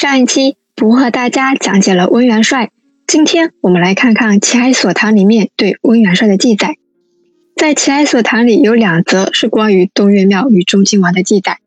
[0.00, 2.70] 上一期不和大家讲解了温元帅，
[3.06, 6.78] 今天我们来看看《齐哀所堂》里面对温元帅的记载。
[7.54, 11.58] 在《齐哀所堂》里有两则是关于东岳庙与中靖王的记载，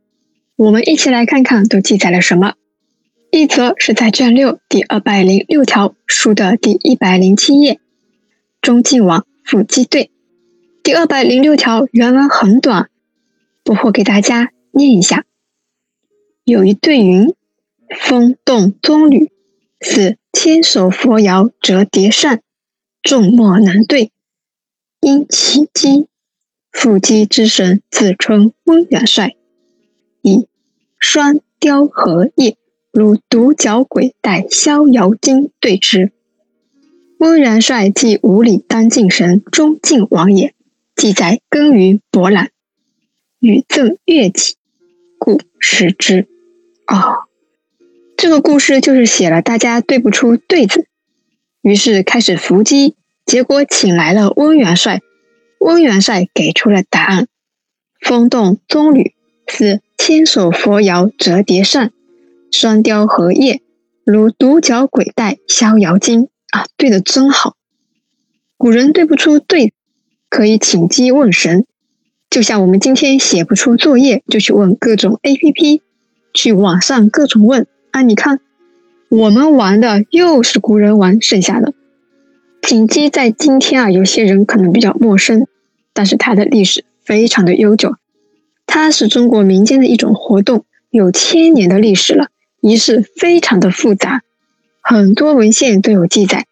[0.55, 2.55] 我们一起来看看都记载了什么。
[3.29, 7.79] 一则是在卷六第二百零六条书的第一百零七页，
[8.63, 10.09] 中靖王复击对。
[10.81, 12.89] 第二百零六条原文很短，
[13.63, 15.23] 不惑给大家念一下。
[16.43, 17.31] 有一对云：
[17.89, 19.29] 风动棕榈，
[19.79, 22.41] 似千手佛摇折叠扇，
[23.01, 24.11] 众莫难对。
[24.99, 26.07] 因起机，
[26.71, 29.35] 腹肌之神自称温元帅，
[30.21, 30.47] 以
[30.97, 32.55] 双雕合叶，
[32.91, 36.11] 如独角鬼带逍遥经对之。
[37.19, 40.53] 温元帅即五里当敬神中晋王也，
[40.95, 42.51] 记载耕于博览，
[43.39, 44.55] 与赠乐器，
[45.17, 46.27] 故识之。
[46.87, 47.27] 哦，
[48.23, 50.87] 这个故事就是写了大家对不出对子，
[51.61, 52.95] 于是开始伏击。
[53.25, 55.01] 结果请来了温元帅，
[55.59, 57.27] 温元帅给出了答案：
[57.99, 59.11] 风动棕榈，
[59.45, 61.89] 似千手佛摇折叠扇；
[62.49, 63.59] 双雕荷叶，
[64.05, 66.29] 如独角鬼带逍遥经。
[66.51, 67.57] 啊，对的真好！
[68.55, 69.73] 古人对不出对，
[70.29, 71.65] 可以请机问神，
[72.29, 75.81] 就像我们今天写不出作业，就去问各种 A P P，
[76.33, 77.67] 去网上各种问。
[77.93, 78.39] 啊，你看，
[79.07, 81.75] 我们玩的又是古人玩剩下的。
[82.63, 85.45] 锦鸡在今天啊，有些人可能比较陌生，
[85.93, 87.95] 但是它的历史非常的悠久。
[88.65, 92.29] 它是中国民间的一种活动，有千年的历史了，
[92.61, 94.23] 仪式非常的复杂，
[94.81, 96.47] 很多文献都有记载。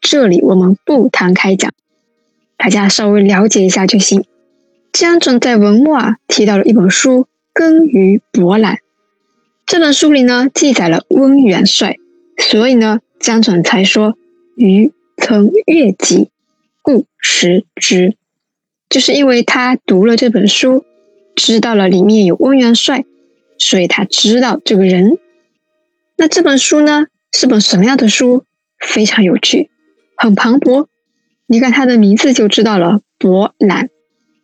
[0.00, 1.72] 这里我们不谈开讲，
[2.56, 4.24] 大家稍微了解一下就行。
[4.92, 8.74] 江准在文末啊提到了一本书《耕于博览》，
[9.66, 11.96] 这本书里呢记载了温元帅，
[12.38, 14.16] 所以呢江准才说
[14.56, 14.92] 余。
[15.16, 16.28] 曾阅集，
[16.82, 18.16] 故识之，
[18.90, 20.84] 就是因为他读了这本书，
[21.36, 23.04] 知道了里面有温元帅，
[23.56, 25.18] 所以他知道这个人。
[26.16, 28.44] 那这本书呢，是本什么样的书？
[28.80, 29.70] 非常有趣，
[30.16, 30.88] 很磅礴。
[31.46, 33.90] 你看它的名字就知道了，博览。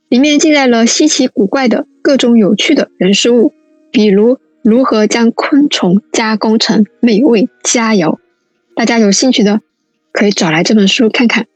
[0.09, 3.53] 里面记载了稀奇古怪的各种有趣的人事物，
[3.91, 8.19] 比如如何将昆虫加工成美味佳肴。
[8.77, 9.61] 大家有兴趣的。
[10.13, 11.47] 可以找来这本书看看。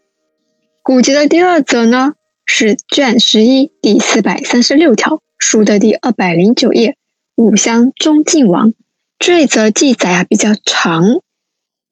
[0.82, 2.12] 古籍的第二则呢，
[2.46, 6.96] 是卷十一第四百三十六条，书的第二百零九页，
[7.34, 8.72] 五乡中晋王。
[9.18, 11.20] 这一则记载啊比较长，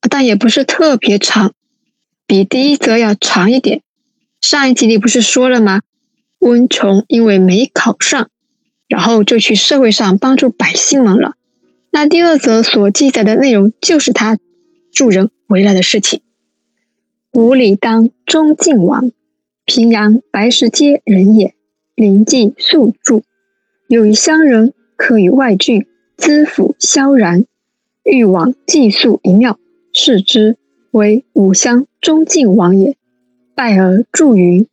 [0.08, 1.52] 但也不是特别长，
[2.28, 3.82] 比第一则要长一点。
[4.40, 5.80] 上一集里不是说了吗？
[6.38, 8.30] 温琼因为没考上，
[8.92, 11.32] 然后就去社会上帮助百姓们了。
[11.90, 14.36] 那第二则所记载的内容，就是他
[14.92, 16.20] 助人为乐的事情。
[17.32, 19.10] 五里当中晋王，
[19.64, 21.54] 平阳白石街人也。
[21.94, 23.22] 临济宿住，
[23.86, 25.86] 有一乡人可与外郡，
[26.18, 27.46] 资府萧然，
[28.02, 29.58] 欲往寄宿一庙，
[29.94, 30.58] 视之，
[30.90, 32.94] 为五乡中晋王也。
[33.54, 34.66] 拜而祝云：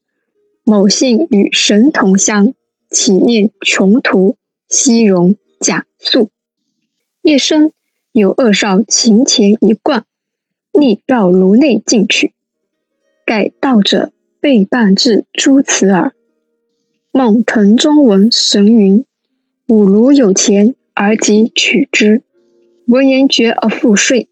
[0.66, 2.54] 某姓与神同乡，
[2.90, 4.36] 岂念穷途，
[4.68, 6.30] 西戎假宿。
[7.22, 7.72] 夜深，
[8.12, 10.06] 有恶少琴前一贯，
[10.74, 12.34] 逆绕炉内进去。
[13.26, 16.14] 盖道者背半至诸此耳。
[17.12, 19.06] 梦腾中闻神云
[19.68, 22.24] ：“吾如有钱，而即取之。”
[22.88, 24.30] 闻言绝而复睡，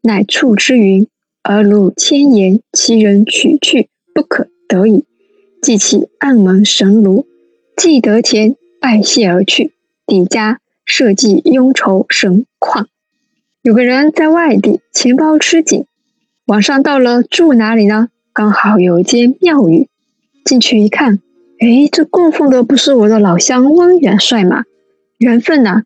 [0.00, 1.06] 乃触之云
[1.42, 5.04] ：“而如千言，其人取去不可得矣。”
[5.60, 7.26] 即起暗门神炉，
[7.76, 9.72] 既得钱，拜谢而去。
[10.06, 12.88] 底家设计忧愁神况。
[13.62, 15.86] 有个人在外地，钱包吃紧，
[16.46, 18.08] 晚上到了，住哪里呢？
[18.32, 19.88] 刚好有一间庙宇，
[20.44, 21.20] 进去一看，
[21.60, 24.64] 哎，这供奉的不是我的老乡温元帅吗？
[25.18, 25.82] 缘分呐！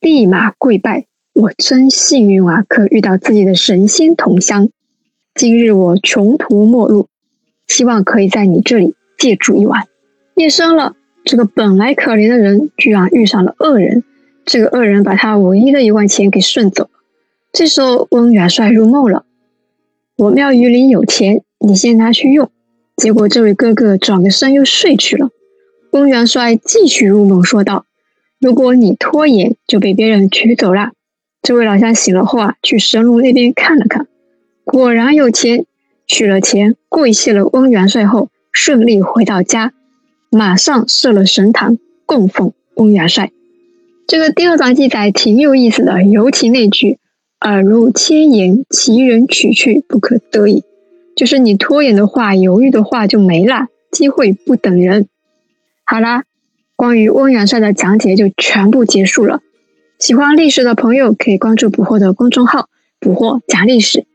[0.00, 4.68] 立马跪拜，我真幸运啊，可遇到自己的神仙同乡。
[5.34, 7.08] 今日我穷途末路，
[7.66, 9.86] 希望可以在你这里借住一晚。
[10.34, 10.94] 夜深了，
[11.24, 14.02] 这个本来可怜的人，居然遇上了恶人。
[14.44, 16.90] 这个恶人把他唯一的一万钱给顺走了。
[17.52, 19.24] 这时候，温元帅入梦了，
[20.16, 21.42] 我庙宇里有钱。
[21.64, 22.50] 你先拿去用，
[22.96, 25.30] 结果这位哥哥转个身又睡去了。
[25.92, 27.86] 温元帅继续入梦说道
[28.40, 30.90] ：“如果你拖延，就被别人取走了。”
[31.40, 34.08] 这位老乡醒了后啊，去神炉那边看了看，
[34.64, 35.66] 果然有钱，
[36.08, 39.72] 取了钱，跪谢了温元帅后，顺利回到家，
[40.34, 43.30] 马上设了神坛供奉温元帅。
[44.06, 46.96] 这个第二章记载挺有意思的，尤其那句
[47.40, 50.64] “耳如千言，其人取去不可得已”，
[51.14, 55.06] 就是你拖延的话、犹豫的话就没了，机会不等人。
[55.84, 56.24] 好啦，
[56.76, 59.40] 关于温元帅的讲解就全部结束了。
[59.98, 64.06] 喜欢历史的朋友可以关注捕获的公众号“捕获讲历史”，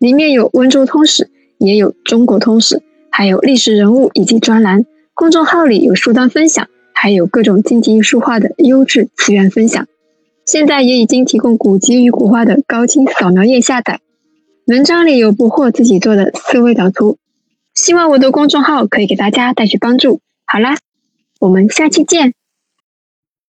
[0.00, 1.28] 里面有温州通史，
[1.58, 4.86] 也有中国通史，还有历史人物以及专栏。
[5.20, 6.66] 公众号里有书单分享。
[6.94, 9.86] 还有各种经济书画的优质资源分享，
[10.46, 14.00] 现在也已经提供古籍与古画的高清扫描页下载。
[14.66, 17.18] 文章里有不惑自己做的思维导图，
[17.74, 20.20] 希望我的公众号可以给大家带去帮助。
[20.46, 20.78] 好啦，
[21.38, 22.32] 我们下期见。